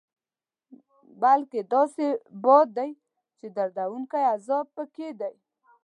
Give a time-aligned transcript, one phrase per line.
[1.21, 2.07] بلکې داسې
[2.43, 2.89] باد دی
[3.39, 5.33] چې دردوونکی عذاب پکې دی.